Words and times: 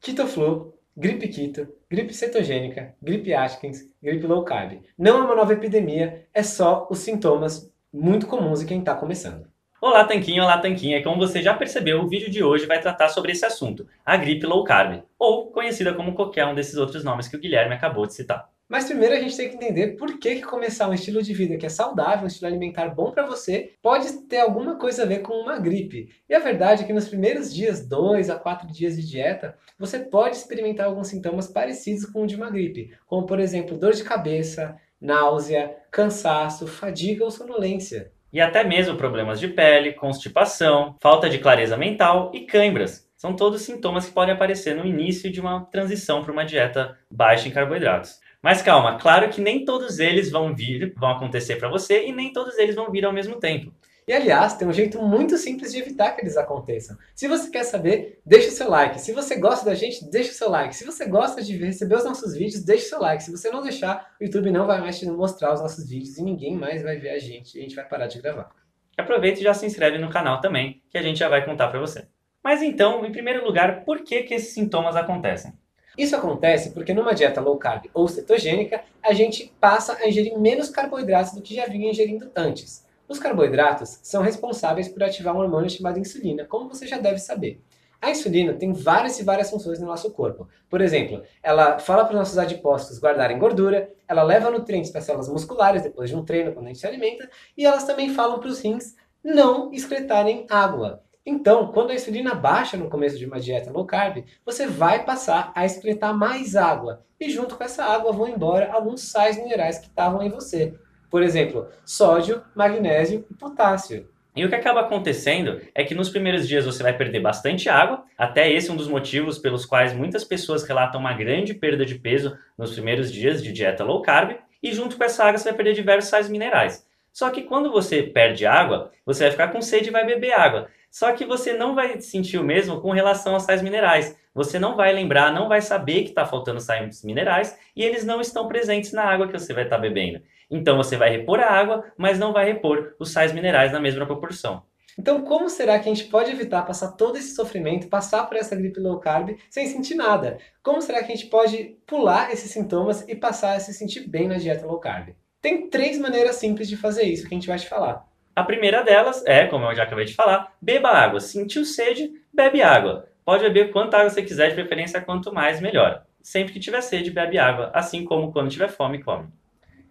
Quitoflu, 0.00 0.74
gripe 0.96 1.28
quito, 1.28 1.68
gripe 1.88 2.12
cetogênica, 2.12 2.96
gripe 3.00 3.32
Atkins, 3.32 3.88
gripe 4.02 4.26
low 4.26 4.44
carb. 4.44 4.82
Não 4.98 5.18
é 5.18 5.24
uma 5.24 5.36
nova 5.36 5.52
epidemia, 5.52 6.26
é 6.34 6.42
só 6.42 6.88
os 6.90 6.98
sintomas 6.98 7.72
muito 7.92 8.26
comuns 8.26 8.60
em 8.60 8.66
quem 8.66 8.80
está 8.80 8.92
começando. 8.92 9.46
Olá, 9.80 10.04
Tanquinho, 10.04 10.42
olá, 10.42 10.58
Tanquinha. 10.58 11.00
Como 11.00 11.18
você 11.18 11.40
já 11.40 11.54
percebeu, 11.54 12.00
o 12.00 12.08
vídeo 12.08 12.28
de 12.28 12.42
hoje 12.42 12.66
vai 12.66 12.80
tratar 12.80 13.08
sobre 13.08 13.30
esse 13.30 13.46
assunto, 13.46 13.86
a 14.04 14.16
gripe 14.16 14.44
low 14.46 14.64
carb, 14.64 15.04
ou 15.16 15.52
conhecida 15.52 15.94
como 15.94 16.14
qualquer 16.14 16.44
um 16.46 16.54
desses 16.54 16.76
outros 16.76 17.04
nomes 17.04 17.28
que 17.28 17.36
o 17.36 17.40
Guilherme 17.40 17.74
acabou 17.74 18.04
de 18.04 18.14
citar. 18.14 18.50
Mas 18.68 18.86
primeiro 18.86 19.14
a 19.14 19.20
gente 19.20 19.36
tem 19.36 19.48
que 19.48 19.54
entender 19.54 19.96
por 19.96 20.18
que, 20.18 20.36
que 20.36 20.42
começar 20.42 20.88
um 20.88 20.94
estilo 20.94 21.22
de 21.22 21.32
vida 21.32 21.56
que 21.56 21.66
é 21.66 21.68
saudável, 21.68 22.24
um 22.24 22.26
estilo 22.26 22.48
alimentar 22.48 22.88
bom 22.88 23.12
para 23.12 23.24
você, 23.24 23.74
pode 23.80 24.12
ter 24.26 24.38
alguma 24.38 24.76
coisa 24.76 25.04
a 25.04 25.06
ver 25.06 25.20
com 25.20 25.34
uma 25.34 25.58
gripe. 25.58 26.10
E 26.28 26.34
a 26.34 26.40
verdade 26.40 26.82
é 26.82 26.86
que 26.86 26.92
nos 26.92 27.08
primeiros 27.08 27.54
dias, 27.54 27.86
2 27.86 28.28
a 28.28 28.36
4 28.36 28.66
dias 28.66 28.96
de 28.96 29.06
dieta, 29.06 29.56
você 29.78 30.00
pode 30.00 30.36
experimentar 30.36 30.86
alguns 30.86 31.08
sintomas 31.08 31.46
parecidos 31.46 32.06
com 32.06 32.24
o 32.24 32.26
de 32.26 32.34
uma 32.34 32.50
gripe, 32.50 32.92
como 33.06 33.24
por 33.24 33.38
exemplo 33.38 33.78
dor 33.78 33.92
de 33.92 34.02
cabeça, 34.02 34.76
náusea, 35.00 35.76
cansaço, 35.90 36.66
fadiga 36.66 37.24
ou 37.24 37.30
sonolência. 37.30 38.10
E 38.32 38.40
até 38.40 38.64
mesmo 38.64 38.96
problemas 38.96 39.38
de 39.38 39.48
pele, 39.48 39.92
constipação, 39.92 40.96
falta 41.00 41.30
de 41.30 41.38
clareza 41.38 41.76
mental 41.76 42.32
e 42.34 42.40
câimbras. 42.40 43.08
São 43.16 43.34
todos 43.34 43.62
sintomas 43.62 44.06
que 44.06 44.12
podem 44.12 44.34
aparecer 44.34 44.74
no 44.74 44.84
início 44.84 45.30
de 45.30 45.40
uma 45.40 45.64
transição 45.66 46.22
para 46.22 46.32
uma 46.32 46.44
dieta 46.44 46.98
baixa 47.10 47.48
em 47.48 47.52
carboidratos. 47.52 48.20
Mas 48.46 48.62
calma, 48.62 48.96
claro 48.96 49.28
que 49.28 49.40
nem 49.40 49.64
todos 49.64 49.98
eles 49.98 50.30
vão 50.30 50.54
vir, 50.54 50.94
vão 50.96 51.10
acontecer 51.10 51.56
para 51.56 51.68
você 51.68 52.06
e 52.06 52.12
nem 52.12 52.32
todos 52.32 52.56
eles 52.56 52.76
vão 52.76 52.92
vir 52.92 53.04
ao 53.04 53.12
mesmo 53.12 53.40
tempo. 53.40 53.74
E 54.06 54.12
aliás, 54.12 54.54
tem 54.54 54.68
um 54.68 54.72
jeito 54.72 55.02
muito 55.02 55.36
simples 55.36 55.72
de 55.72 55.80
evitar 55.80 56.12
que 56.12 56.20
eles 56.20 56.36
aconteçam. 56.36 56.96
Se 57.12 57.26
você 57.26 57.50
quer 57.50 57.64
saber, 57.64 58.20
deixa 58.24 58.46
o 58.46 58.52
seu 58.52 58.70
like. 58.70 59.00
Se 59.00 59.12
você 59.12 59.34
gosta 59.34 59.64
da 59.64 59.74
gente, 59.74 60.08
deixa 60.12 60.30
o 60.30 60.34
seu 60.34 60.48
like. 60.48 60.76
Se 60.76 60.84
você 60.84 61.06
gosta 61.06 61.42
de 61.42 61.56
receber 61.56 61.96
os 61.96 62.04
nossos 62.04 62.34
vídeos, 62.34 62.64
deixa 62.64 62.86
o 62.86 62.88
seu 62.90 63.00
like. 63.00 63.24
Se 63.24 63.32
você 63.32 63.50
não 63.50 63.64
deixar, 63.64 64.14
o 64.20 64.22
YouTube 64.22 64.52
não 64.52 64.64
vai 64.64 64.80
mais 64.80 64.96
te 64.96 65.06
mostrar 65.06 65.52
os 65.52 65.60
nossos 65.60 65.90
vídeos 65.90 66.16
e 66.16 66.22
ninguém 66.22 66.54
mais 66.54 66.84
vai 66.84 66.98
ver 66.98 67.10
a 67.10 67.18
gente 67.18 67.56
e 67.56 67.58
a 67.58 67.62
gente 67.64 67.74
vai 67.74 67.88
parar 67.88 68.06
de 68.06 68.22
gravar. 68.22 68.52
Aproveita 68.96 69.40
e 69.40 69.42
já 69.42 69.54
se 69.54 69.66
inscreve 69.66 69.98
no 69.98 70.08
canal 70.08 70.40
também, 70.40 70.84
que 70.88 70.96
a 70.96 71.02
gente 71.02 71.18
já 71.18 71.28
vai 71.28 71.44
contar 71.44 71.66
para 71.66 71.80
você. 71.80 72.06
Mas 72.44 72.62
então, 72.62 73.04
em 73.04 73.10
primeiro 73.10 73.44
lugar, 73.44 73.84
por 73.84 74.04
que, 74.04 74.22
que 74.22 74.34
esses 74.34 74.54
sintomas 74.54 74.94
acontecem? 74.94 75.52
Isso 75.96 76.14
acontece 76.14 76.70
porque 76.70 76.92
numa 76.92 77.14
dieta 77.14 77.40
low 77.40 77.56
carb 77.56 77.86
ou 77.94 78.06
cetogênica, 78.06 78.82
a 79.02 79.12
gente 79.12 79.52
passa 79.60 79.94
a 79.94 80.08
ingerir 80.08 80.38
menos 80.38 80.68
carboidratos 80.68 81.32
do 81.32 81.40
que 81.40 81.54
já 81.54 81.66
vinha 81.66 81.90
ingerindo 81.90 82.30
antes. 82.36 82.84
Os 83.08 83.18
carboidratos 83.18 83.98
são 84.02 84.22
responsáveis 84.22 84.88
por 84.88 85.02
ativar 85.02 85.34
um 85.34 85.38
hormônio 85.38 85.70
chamado 85.70 85.98
insulina, 85.98 86.44
como 86.44 86.68
você 86.68 86.86
já 86.86 86.98
deve 86.98 87.18
saber. 87.18 87.60
A 88.00 88.10
insulina 88.10 88.52
tem 88.52 88.72
várias 88.72 89.18
e 89.18 89.24
várias 89.24 89.48
funções 89.48 89.78
no 89.78 89.86
nosso 89.86 90.10
corpo. 90.10 90.46
Por 90.68 90.80
exemplo, 90.80 91.22
ela 91.42 91.78
fala 91.78 92.04
para 92.04 92.12
os 92.12 92.18
nossos 92.18 92.38
adipócitos 92.38 93.00
guardarem 93.00 93.38
gordura, 93.38 93.90
ela 94.06 94.22
leva 94.22 94.50
nutrientes 94.50 94.90
para 94.90 94.98
as 94.98 95.06
células 95.06 95.28
musculares 95.28 95.82
depois 95.82 96.10
de 96.10 96.16
um 96.16 96.24
treino, 96.24 96.52
quando 96.52 96.66
a 96.66 96.68
gente 96.68 96.78
se 96.78 96.86
alimenta, 96.86 97.28
e 97.56 97.64
elas 97.64 97.84
também 97.84 98.10
falam 98.10 98.38
para 98.38 98.48
os 98.48 98.60
rins 98.60 98.94
não 99.24 99.72
excretarem 99.72 100.46
água. 100.50 101.02
Então, 101.28 101.72
quando 101.72 101.90
a 101.90 101.94
insulina 101.94 102.36
baixa 102.36 102.76
no 102.76 102.88
começo 102.88 103.18
de 103.18 103.26
uma 103.26 103.40
dieta 103.40 103.72
low 103.72 103.84
carb, 103.84 104.24
você 104.44 104.68
vai 104.68 105.04
passar 105.04 105.50
a 105.56 105.66
excretar 105.66 106.16
mais 106.16 106.54
água. 106.54 107.04
E 107.18 107.28
junto 107.28 107.56
com 107.56 107.64
essa 107.64 107.84
água 107.84 108.12
vão 108.12 108.28
embora 108.28 108.70
alguns 108.72 109.02
sais 109.02 109.36
minerais 109.36 109.78
que 109.78 109.88
estavam 109.88 110.22
em 110.22 110.30
você. 110.30 110.74
Por 111.10 111.24
exemplo, 111.24 111.66
sódio, 111.84 112.44
magnésio 112.54 113.26
e 113.28 113.34
potássio. 113.34 114.08
E 114.36 114.44
o 114.44 114.48
que 114.48 114.54
acaba 114.54 114.82
acontecendo 114.82 115.60
é 115.74 115.82
que 115.82 115.94
nos 115.94 116.10
primeiros 116.10 116.46
dias 116.46 116.64
você 116.64 116.82
vai 116.82 116.96
perder 116.96 117.20
bastante 117.20 117.68
água, 117.68 118.04
até 118.16 118.52
esse 118.52 118.70
é 118.70 118.72
um 118.72 118.76
dos 118.76 118.86
motivos 118.86 119.38
pelos 119.38 119.66
quais 119.66 119.94
muitas 119.94 120.22
pessoas 120.22 120.62
relatam 120.62 121.00
uma 121.00 121.14
grande 121.14 121.54
perda 121.54 121.84
de 121.84 121.96
peso 121.96 122.38
nos 122.56 122.72
primeiros 122.72 123.10
dias 123.10 123.42
de 123.42 123.50
dieta 123.50 123.82
low 123.82 124.02
carb, 124.02 124.36
e 124.62 124.72
junto 124.72 124.96
com 124.96 125.04
essa 125.04 125.24
água 125.24 125.38
você 125.38 125.48
vai 125.48 125.54
perder 125.54 125.72
diversos 125.72 126.10
sais 126.10 126.28
minerais. 126.28 126.85
Só 127.16 127.30
que 127.30 127.44
quando 127.44 127.72
você 127.72 128.02
perde 128.02 128.44
água, 128.44 128.90
você 129.06 129.22
vai 129.22 129.30
ficar 129.30 129.48
com 129.48 129.62
sede 129.62 129.88
e 129.88 129.90
vai 129.90 130.04
beber 130.04 130.34
água. 130.34 130.68
Só 130.90 131.10
que 131.12 131.24
você 131.24 131.54
não 131.54 131.74
vai 131.74 131.98
sentir 131.98 132.36
o 132.36 132.44
mesmo 132.44 132.78
com 132.82 132.90
relação 132.90 133.32
aos 133.32 133.44
sais 133.44 133.62
minerais. 133.62 134.14
Você 134.34 134.58
não 134.58 134.76
vai 134.76 134.92
lembrar, 134.92 135.32
não 135.32 135.48
vai 135.48 135.62
saber 135.62 136.02
que 136.02 136.10
está 136.10 136.26
faltando 136.26 136.60
sais 136.60 137.02
minerais 137.02 137.58
e 137.74 137.82
eles 137.82 138.04
não 138.04 138.20
estão 138.20 138.46
presentes 138.46 138.92
na 138.92 139.02
água 139.02 139.26
que 139.26 139.32
você 139.32 139.54
vai 139.54 139.64
estar 139.64 139.76
tá 139.76 139.80
bebendo. 139.80 140.20
Então 140.50 140.76
você 140.76 140.94
vai 140.98 141.08
repor 141.08 141.40
a 141.40 141.50
água, 141.50 141.90
mas 141.96 142.18
não 142.18 142.34
vai 142.34 142.44
repor 142.44 142.94
os 143.00 143.10
sais 143.12 143.32
minerais 143.32 143.72
na 143.72 143.80
mesma 143.80 144.04
proporção. 144.04 144.62
Então, 144.98 145.22
como 145.22 145.48
será 145.48 145.78
que 145.78 145.88
a 145.88 145.94
gente 145.94 146.10
pode 146.10 146.30
evitar 146.30 146.66
passar 146.66 146.92
todo 146.92 147.16
esse 147.16 147.34
sofrimento, 147.34 147.88
passar 147.88 148.26
por 148.26 148.36
essa 148.36 148.54
gripe 148.54 148.78
low 148.78 149.00
carb 149.00 149.38
sem 149.48 149.66
sentir 149.68 149.94
nada? 149.94 150.36
Como 150.62 150.82
será 150.82 151.02
que 151.02 151.10
a 151.10 151.16
gente 151.16 151.30
pode 151.30 151.78
pular 151.86 152.30
esses 152.30 152.50
sintomas 152.50 153.08
e 153.08 153.14
passar 153.14 153.54
a 153.56 153.60
se 153.60 153.72
sentir 153.72 154.06
bem 154.06 154.28
na 154.28 154.36
dieta 154.36 154.66
low 154.66 154.78
carb? 154.78 155.14
Tem 155.46 155.70
três 155.70 155.96
maneiras 155.96 156.34
simples 156.34 156.68
de 156.68 156.76
fazer 156.76 157.04
isso 157.04 157.22
que 157.22 157.32
a 157.32 157.36
gente 157.36 157.46
vai 157.46 157.56
te 157.56 157.68
falar. 157.68 158.04
A 158.34 158.42
primeira 158.42 158.82
delas 158.82 159.24
é, 159.24 159.46
como 159.46 159.64
eu 159.64 159.76
já 159.76 159.84
acabei 159.84 160.04
de 160.04 160.12
falar, 160.12 160.52
beba 160.60 160.88
água. 160.88 161.20
Sentiu 161.20 161.64
sede, 161.64 162.10
bebe 162.34 162.62
água. 162.62 163.08
Pode 163.24 163.44
beber 163.44 163.70
quanta 163.70 163.96
água 163.96 164.10
você 164.10 164.24
quiser, 164.24 164.48
de 164.48 164.56
preferência 164.56 165.00
quanto 165.00 165.32
mais, 165.32 165.60
melhor. 165.60 166.04
Sempre 166.20 166.52
que 166.52 166.58
tiver 166.58 166.80
sede, 166.80 167.12
bebe 167.12 167.38
água, 167.38 167.70
assim 167.72 168.04
como 168.04 168.32
quando 168.32 168.50
tiver 168.50 168.66
fome, 168.66 169.04
come. 169.04 169.28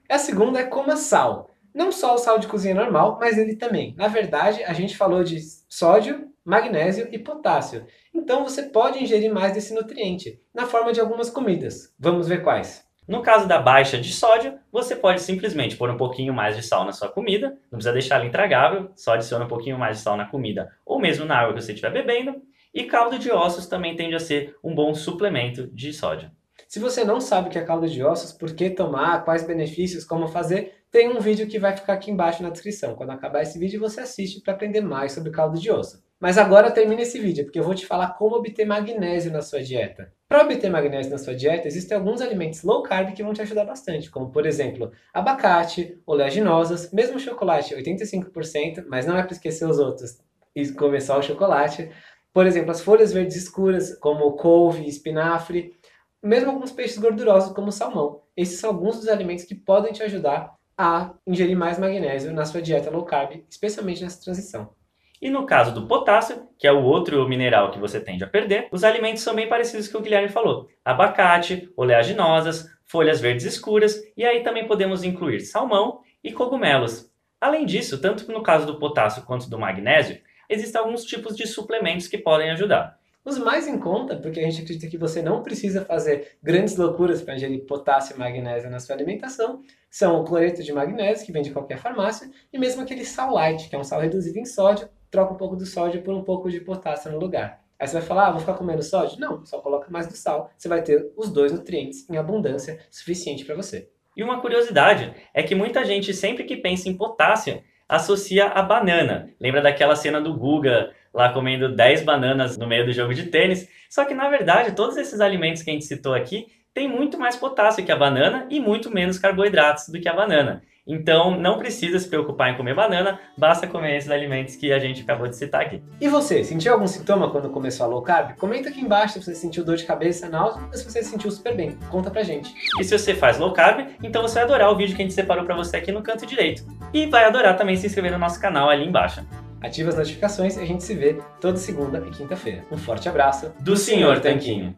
A 0.10 0.18
segunda 0.18 0.60
é 0.60 0.66
coma 0.66 0.98
sal. 0.98 1.50
Não 1.74 1.90
só 1.90 2.16
o 2.16 2.18
sal 2.18 2.38
de 2.38 2.48
cozinha 2.48 2.76
normal, 2.76 3.18
mas 3.18 3.38
ele 3.38 3.56
também. 3.56 3.96
Na 3.98 4.10
verdade, 4.10 4.62
a 4.62 4.74
gente 4.74 4.98
falou 4.98 5.24
de 5.24 5.40
sódio, 5.70 6.34
magnésio 6.44 7.08
e 7.14 7.18
potássio. 7.18 7.86
Então 8.14 8.44
você 8.44 8.64
pode 8.64 9.02
ingerir 9.02 9.34
mais 9.34 9.54
desse 9.54 9.74
nutriente, 9.74 10.38
na 10.54 10.66
forma 10.66 10.92
de 10.92 11.00
algumas 11.00 11.30
comidas. 11.30 11.94
Vamos 11.98 12.28
ver 12.28 12.44
quais. 12.44 12.85
No 13.08 13.22
caso 13.22 13.48
da 13.48 13.60
baixa 13.60 14.00
de 14.00 14.12
sódio, 14.12 14.58
você 14.72 14.96
pode 14.96 15.22
simplesmente 15.22 15.78
pôr 15.78 15.92
um 15.92 15.98
pouquinho 15.98 16.34
mais 16.34 16.56
de 16.56 16.64
sal 16.64 16.84
na 16.84 16.92
sua 16.92 17.08
comida, 17.08 17.50
não 17.72 17.78
precisa 17.78 17.94
deixar 17.94 18.16
ela 18.16 18.26
intragável, 18.26 18.90
só 18.96 19.14
adiciona 19.14 19.46
um 19.46 19.48
pouquinho 19.48 19.78
mais 19.78 19.98
de 19.98 20.04
sal 20.04 20.18
na 20.18 20.26
comida 20.26 20.72
ou 20.84 21.00
mesmo 21.00 21.24
na 21.24 21.38
água 21.38 21.54
que 21.54 21.62
você 21.62 21.74
estiver 21.74 21.92
bebendo. 21.92 22.42
E 22.74 22.84
caldo 22.84 23.20
de 23.20 23.32
ossos 23.32 23.68
também 23.68 23.96
tende 23.96 24.16
a 24.16 24.20
ser 24.20 24.56
um 24.64 24.74
bom 24.74 24.94
suplemento 24.94 25.68
de 25.68 25.94
sódio. 25.94 26.32
Se 26.68 26.80
você 26.80 27.04
não 27.04 27.22
sabe 27.22 27.48
o 27.48 27.52
que 27.52 27.60
é 27.60 27.64
caldo 27.64 27.88
de 27.88 28.04
ossos, 28.04 28.34
por 28.34 28.54
que 28.54 28.70
tomar, 28.70 29.24
quais 29.24 29.46
benefícios, 29.46 30.04
como 30.04 30.28
fazer, 30.28 30.74
tem 30.92 31.10
um 31.10 31.20
vídeo 31.20 31.48
que 31.48 31.60
vai 31.60 31.76
ficar 31.76 31.94
aqui 31.94 32.10
embaixo 32.10 32.42
na 32.42 32.50
descrição. 32.50 32.96
Quando 32.96 33.12
acabar 33.12 33.44
esse 33.44 33.60
vídeo, 33.60 33.80
você 33.80 34.02
assiste 34.02 34.42
para 34.42 34.54
aprender 34.54 34.82
mais 34.82 35.12
sobre 35.12 35.32
caldo 35.32 35.60
de 35.60 35.72
osso. 35.72 36.05
Mas 36.20 36.38
agora 36.38 36.72
termina 36.72 37.02
esse 37.02 37.20
vídeo, 37.20 37.44
porque 37.44 37.60
eu 37.60 37.64
vou 37.64 37.76
te 37.76 37.86
falar 37.86 38.14
como 38.14 38.36
obter 38.36 38.66
magnésio 38.66 39.32
na 39.32 39.42
sua 39.42 39.62
dieta. 39.62 40.14
Para 40.28 40.44
obter 40.44 40.70
magnésio 40.70 41.12
na 41.12 41.18
sua 41.18 41.36
dieta, 41.36 41.68
existem 41.68 41.98
alguns 41.98 42.22
alimentos 42.22 42.64
low 42.64 42.82
carb 42.82 43.14
que 43.14 43.22
vão 43.22 43.34
te 43.34 43.42
ajudar 43.42 43.66
bastante, 43.66 44.10
como 44.10 44.32
por 44.32 44.46
exemplo, 44.46 44.92
abacate, 45.14 46.02
oleaginosas, 46.06 46.92
mesmo 46.92 47.20
chocolate 47.20 47.76
85%, 47.76 48.86
mas 48.88 49.06
não 49.06 49.18
é 49.18 49.24
para 49.24 49.34
esquecer 49.34 49.68
os 49.68 49.78
outros 49.78 50.18
e 50.56 50.72
comer 50.72 51.02
só 51.02 51.20
o 51.20 51.24
chocolate. 51.24 51.92
Por 52.34 52.48
exemplo, 52.48 52.72
as 52.72 52.82
folhas 52.82 53.12
verdes 53.12 53.36
escuras, 53.36 53.98
como 54.00 54.32
couve, 54.34 54.88
espinafre, 54.88 55.78
mesmo 56.24 56.50
alguns 56.50 56.72
peixes 56.72 56.98
gordurosos, 56.98 57.54
como 57.54 57.72
salmão. 57.72 58.24
Esses 58.36 58.60
são 58.60 58.72
alguns 58.72 58.96
dos 58.96 59.10
alimentos 59.10 59.46
que 59.46 59.54
podem 59.54 59.94
te 59.94 60.02
ajudar 60.02 60.56
a 60.78 61.14
ingerir 61.28 61.58
mais 61.58 61.78
magnésio 61.78 62.34
na 62.34 62.46
sua 62.46 62.62
dieta 62.62 62.90
low 62.90 63.06
carb, 63.06 63.44
especialmente 63.50 64.04
nessa 64.04 64.22
transição. 64.24 64.74
E 65.22 65.30
no 65.30 65.46
caso 65.46 65.74
do 65.74 65.88
potássio, 65.88 66.48
que 66.58 66.68
é 66.68 66.72
o 66.72 66.84
outro 66.84 67.28
mineral 67.28 67.72
que 67.72 67.80
você 67.80 68.00
tende 68.00 68.24
a 68.24 68.28
perder, 68.28 68.68
os 68.72 68.84
alimentos 68.84 69.24
são 69.24 69.36
bem 69.36 69.48
parecidos 69.48 69.88
com 69.88 69.92
o 69.92 70.02
que 70.02 70.02
o 70.02 70.04
Guilherme 70.04 70.30
falou: 70.30 70.68
abacate, 70.84 71.70
oleaginosas, 71.76 72.70
folhas 72.86 73.20
verdes 73.20 73.46
escuras, 73.46 74.02
e 74.16 74.26
aí 74.26 74.44
também 74.44 74.68
podemos 74.68 75.04
incluir 75.04 75.42
salmão 75.42 76.02
e 76.24 76.32
cogumelos. 76.32 77.12
Além 77.40 77.66
disso, 77.66 78.00
tanto 78.00 78.32
no 78.32 78.44
caso 78.44 78.66
do 78.66 78.80
potássio 78.80 79.24
quanto 79.24 79.50
do 79.50 79.60
magnésio, 79.60 80.20
existem 80.50 80.80
alguns 80.80 81.04
tipos 81.04 81.36
de 81.36 81.48
suplementos 81.48 82.08
que 82.08 82.18
podem 82.18 82.52
ajudar. 82.52 82.98
Os 83.24 83.40
mais 83.40 83.68
em 83.68 83.80
conta, 83.80 84.16
porque 84.16 84.40
a 84.40 84.44
gente 84.44 84.62
acredita 84.62 84.88
que 84.88 85.00
você 85.00 85.20
não 85.20 85.42
precisa 85.42 85.84
fazer 85.84 86.38
grandes 86.44 86.78
loucuras 86.78 87.24
para 87.24 87.36
ingerir 87.36 87.66
potássio 87.66 88.16
e 88.16 88.20
magnésio 88.20 88.70
na 88.70 88.80
sua 88.80 88.96
alimentação, 88.96 89.64
são 89.90 90.22
o 90.22 90.24
cloreto 90.24 90.62
de 90.62 90.72
magnésio, 90.72 91.26
que 91.26 91.32
vem 91.32 91.42
de 91.42 91.50
qualquer 91.50 91.80
farmácia, 91.80 92.30
e 92.54 92.60
mesmo 92.60 92.84
aquele 92.84 93.04
sal 93.04 93.34
light, 93.34 93.68
que 93.68 93.76
é 93.76 93.80
um 93.80 93.84
sal 93.84 94.00
reduzido 94.00 94.38
em 94.38 94.46
sódio, 94.46 94.88
troca 95.16 95.34
um 95.34 95.38
pouco 95.38 95.56
do 95.56 95.66
sódio 95.66 96.02
por 96.02 96.14
um 96.14 96.22
pouco 96.22 96.52
de 96.52 96.60
potássio 96.60 97.10
no 97.10 97.18
lugar. 97.18 97.62
Aí 97.80 97.88
você 97.88 97.94
vai 97.94 98.02
falar, 98.02 98.28
ah, 98.28 98.32
vou 98.32 98.42
ficar 98.42 98.56
comendo 98.56 98.84
sódio? 98.84 99.18
Não, 99.18 99.46
só 99.46 99.60
coloca 99.60 99.90
mais 99.90 100.08
do 100.08 100.14
sal. 100.14 100.52
Você 100.58 100.68
vai 100.68 100.82
ter 100.82 101.10
os 101.16 101.32
dois 101.32 101.54
nutrientes 101.54 102.10
em 102.10 102.18
abundância 102.18 102.80
suficiente 102.92 103.46
para 103.46 103.56
você. 103.56 103.90
E 104.16 104.24
uma 104.24 104.42
curiosidade 104.42 105.14
é 105.34 105.42
que 105.42 105.56
muita 105.56 105.86
gente, 105.86 106.14
sempre 106.14 106.44
que 106.44 106.58
pensa 106.58 106.90
em 106.90 106.98
potássio, 106.98 107.64
associa 107.88 108.48
a 108.48 108.62
banana. 108.62 109.30
Lembra 109.40 109.62
daquela 109.62 109.96
cena 109.96 110.20
do 110.20 110.36
Guga 110.38 110.92
lá 111.14 111.32
comendo 111.32 111.74
10 111.74 112.04
bananas 112.04 112.58
no 112.58 112.68
meio 112.68 112.86
do 112.86 112.92
jogo 112.92 113.14
de 113.14 113.28
tênis? 113.28 113.70
Só 113.90 114.04
que 114.04 114.14
na 114.14 114.30
verdade, 114.30 114.76
todos 114.76 114.98
esses 114.98 115.22
alimentos 115.22 115.64
que 115.64 115.70
a 115.70 115.74
gente 115.74 115.86
citou 115.86 116.14
aqui 116.14 116.48
têm 116.76 116.90
muito 116.90 117.18
mais 117.18 117.38
potássio 117.38 117.86
que 117.86 117.92
a 117.92 117.96
banana 117.96 118.46
e 118.50 118.60
muito 118.60 118.94
menos 118.94 119.18
carboidratos 119.18 119.88
do 119.88 120.00
que 120.00 120.10
a 120.10 120.14
banana. 120.14 120.62
Então, 120.86 121.40
não 121.40 121.58
precisa 121.58 121.98
se 121.98 122.08
preocupar 122.08 122.52
em 122.52 122.58
comer 122.58 122.76
banana, 122.76 123.20
basta 123.36 123.66
comer 123.66 123.98
esses 123.98 124.12
alimentos 124.12 124.56
que 124.56 124.72
a 124.72 124.78
gente 124.78 125.02
acabou 125.02 125.28
de 125.28 125.36
citar 125.36 125.62
aqui. 125.62 125.82
E 126.00 126.08
você, 126.08 126.44
sentiu 126.44 126.74
algum 126.74 126.86
sintoma 126.86 127.32
quando 127.32 127.50
começou 127.50 127.86
a 127.86 127.90
low 127.90 128.04
carb? 128.04 128.36
Comenta 128.36 128.70
aqui 128.70 128.82
embaixo 128.82 129.14
se 129.14 129.24
você 129.24 129.34
sentiu 129.34 129.64
dor 129.64 129.78
de 129.78 129.86
cabeça, 129.86 130.30
náusea 130.30 130.62
ou 130.62 130.78
se 130.78 130.84
você 130.84 131.02
se 131.02 131.10
sentiu 131.10 131.32
super 131.32 131.56
bem. 131.56 131.76
Conta 131.90 132.12
pra 132.12 132.22
gente. 132.22 132.54
E 132.80 132.84
se 132.84 132.96
você 132.96 133.16
faz 133.16 133.40
low 133.40 133.52
carb, 133.52 133.88
então 134.04 134.22
você 134.22 134.36
vai 134.36 134.44
adorar 134.44 134.70
o 134.70 134.76
vídeo 134.76 134.96
que 134.96 135.02
a 135.02 135.06
gente 135.06 135.16
separou 135.16 135.44
para 135.44 135.56
você 135.56 135.78
aqui 135.78 135.92
no 135.92 136.04
canto 136.04 136.26
direito. 136.26 136.64
E 136.94 137.08
vai 137.08 137.24
adorar 137.24 137.58
também 137.58 137.78
se 137.78 137.88
inscrever 137.88 138.12
no 138.12 138.20
nosso 138.20 138.40
canal 138.40 138.70
ali 138.70 138.86
embaixo. 138.86 139.26
Ative 139.64 139.90
as 139.90 139.96
notificações 139.96 140.56
e 140.56 140.60
a 140.60 140.66
gente 140.66 140.84
se 140.84 140.94
vê 140.94 141.18
toda 141.42 141.58
segunda 141.58 141.98
e 142.06 142.12
quinta-feira. 142.12 142.64
Um 142.72 142.78
forte 142.78 143.10
abraço 143.10 143.52
do 143.60 143.76
Sr. 143.76 144.20
Tanquinho. 144.22 144.78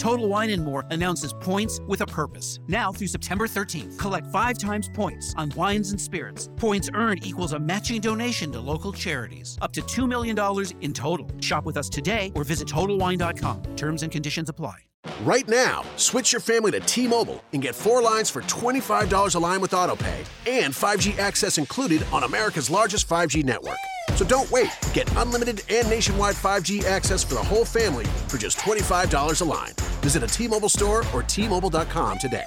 Total 0.00 0.26
Wine 0.26 0.48
and 0.48 0.64
More 0.64 0.86
announces 0.90 1.34
points 1.34 1.78
with 1.86 2.00
a 2.00 2.06
purpose. 2.06 2.58
Now 2.66 2.90
through 2.90 3.08
September 3.08 3.46
13th, 3.46 3.98
collect 3.98 4.26
five 4.28 4.56
times 4.56 4.88
points 4.94 5.34
on 5.36 5.52
wines 5.54 5.90
and 5.90 6.00
spirits. 6.00 6.48
Points 6.56 6.88
earned 6.94 7.26
equals 7.26 7.52
a 7.52 7.58
matching 7.58 8.00
donation 8.00 8.50
to 8.52 8.60
local 8.60 8.94
charities, 8.94 9.58
up 9.60 9.72
to 9.74 9.82
$2 9.82 10.08
million 10.08 10.38
in 10.80 10.94
total. 10.94 11.28
Shop 11.42 11.66
with 11.66 11.76
us 11.76 11.90
today 11.90 12.32
or 12.34 12.44
visit 12.44 12.66
TotalWine.com. 12.66 13.76
Terms 13.76 14.02
and 14.02 14.10
conditions 14.10 14.48
apply. 14.48 14.76
Right 15.20 15.46
now, 15.46 15.84
switch 15.96 16.32
your 16.32 16.40
family 16.40 16.70
to 16.70 16.80
T 16.80 17.06
Mobile 17.06 17.44
and 17.52 17.60
get 17.60 17.74
four 17.74 18.00
lines 18.00 18.30
for 18.30 18.40
$25 18.42 19.34
a 19.34 19.38
line 19.38 19.60
with 19.60 19.72
AutoPay 19.72 20.24
and 20.48 20.72
5G 20.72 21.18
access 21.18 21.58
included 21.58 22.06
on 22.10 22.22
America's 22.22 22.70
largest 22.70 23.06
5G 23.06 23.44
network. 23.44 23.78
So 24.14 24.24
don't 24.24 24.50
wait. 24.50 24.70
Get 24.94 25.14
unlimited 25.16 25.62
and 25.68 25.88
nationwide 25.90 26.36
5G 26.36 26.84
access 26.84 27.22
for 27.22 27.34
the 27.34 27.42
whole 27.42 27.66
family 27.66 28.06
for 28.28 28.38
just 28.38 28.56
$25 28.58 29.40
a 29.40 29.44
line. 29.44 29.72
Visit 30.00 30.22
a 30.22 30.26
T-Mobile 30.26 30.68
store 30.68 31.02
or 31.14 31.22
T-Mobile.com 31.22 32.18
today. 32.18 32.46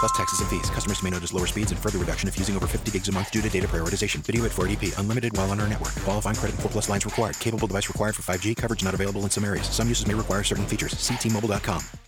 Plus 0.00 0.12
taxes 0.12 0.40
and 0.40 0.50
fees. 0.50 0.68
Customers 0.68 1.02
may 1.02 1.08
notice 1.08 1.32
lower 1.32 1.46
speeds 1.46 1.70
and 1.70 1.80
further 1.80 1.98
reduction 1.98 2.28
if 2.28 2.38
using 2.38 2.56
over 2.56 2.66
50 2.66 2.90
gigs 2.90 3.08
a 3.08 3.12
month 3.12 3.30
due 3.30 3.40
to 3.40 3.48
data 3.48 3.66
prioritization. 3.66 4.16
Video 4.16 4.44
at 4.44 4.50
480p. 4.50 4.98
Unlimited 4.98 5.34
while 5.34 5.50
on 5.50 5.60
our 5.60 5.68
network. 5.68 5.94
Qualifying 6.04 6.36
credit 6.36 6.56
4 6.60 6.70
plus 6.70 6.90
lines 6.90 7.06
required. 7.06 7.38
Capable 7.38 7.66
device 7.66 7.88
required 7.88 8.14
for 8.14 8.22
5G. 8.22 8.54
Coverage 8.54 8.84
not 8.84 8.92
available 8.92 9.22
in 9.22 9.30
some 9.30 9.44
areas. 9.44 9.66
Some 9.66 9.88
uses 9.88 10.06
may 10.06 10.14
require 10.14 10.42
certain 10.42 10.66
features. 10.66 10.98
See 10.98 11.16
T-Mobile.com. 11.16 12.03